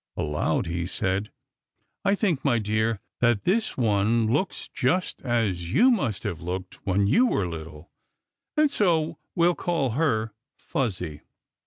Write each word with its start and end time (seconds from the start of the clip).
Aloud 0.17 0.65
he 0.65 0.87
said: 0.87 1.29
"I 2.03 2.15
think, 2.15 2.43
my 2.43 2.57
dear, 2.57 2.99
that 3.19 3.43
this 3.43 3.77
one 3.77 4.25
looks 4.33 4.67
just 4.67 5.21
as 5.21 5.71
you 5.71 5.91
must 5.91 6.23
have 6.23 6.41
looked 6.41 6.83
when 6.87 7.05
you 7.05 7.27
were 7.27 7.47
little, 7.47 7.91
and 8.57 8.71
so 8.71 9.19
we'll 9.35 9.53
call 9.53 9.91
her 9.91 10.33
Fuzzy. 10.57 11.21